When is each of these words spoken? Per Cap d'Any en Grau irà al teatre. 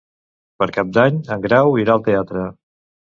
Per 0.61 0.67
Cap 0.77 0.89
d'Any 0.95 1.21
en 1.37 1.43
Grau 1.45 1.77
irà 1.85 1.97
al 1.99 2.03
teatre. 2.09 2.49